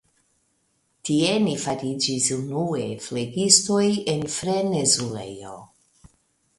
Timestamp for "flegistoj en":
3.09-4.27